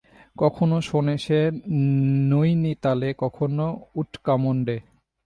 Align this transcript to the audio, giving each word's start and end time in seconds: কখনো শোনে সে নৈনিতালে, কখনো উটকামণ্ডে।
কখনো 0.37 0.77
শোনে 0.81 1.15
সে 1.17 1.39
নৈনিতালে, 2.29 3.09
কখনো 3.17 3.65
উটকামণ্ডে। 3.95 4.77